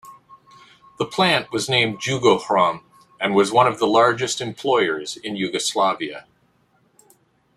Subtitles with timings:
[0.97, 2.81] The plant was named "Jugohrom",
[3.19, 6.25] and was one of the largest employers in Yugoslavia.